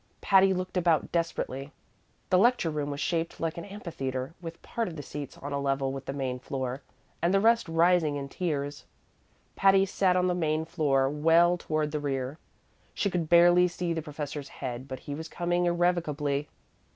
Patty 0.19 0.51
looked 0.51 0.77
about 0.77 1.11
desperately. 1.11 1.71
The 2.31 2.39
lecture 2.39 2.71
room 2.71 2.89
was 2.89 2.99
shaped 2.99 3.39
like 3.39 3.55
an 3.59 3.65
amphitheater, 3.65 4.33
with 4.41 4.59
part 4.63 4.87
of 4.87 4.95
the 4.95 5.03
seats 5.03 5.37
on 5.37 5.53
a 5.53 5.59
level 5.59 5.91
with 5.93 6.07
the 6.07 6.11
main 6.13 6.39
floor, 6.39 6.81
and 7.21 7.31
the 7.31 7.39
rest 7.39 7.69
rising 7.69 8.15
in 8.15 8.27
tiers. 8.27 8.85
Patty 9.55 9.85
sat 9.85 10.15
on 10.15 10.25
the 10.25 10.33
main 10.33 10.65
floor, 10.65 11.07
well 11.07 11.55
toward 11.55 11.91
the 11.91 11.99
rear. 11.99 12.39
She 12.95 13.11
could 13.11 13.29
barely 13.29 13.67
see 13.67 13.93
the 13.93 14.01
professor's 14.01 14.49
head, 14.49 14.87
but 14.87 15.01
he 15.01 15.13
was 15.13 15.27
coming 15.27 15.65
irrevocably. 15.67 16.49